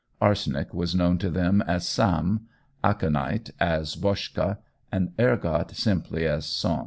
[0.19, 2.47] Arsenic was known to them as "sam,"
[2.83, 4.57] aconite as "boschka,"
[4.91, 6.79] and ergot probably as "son."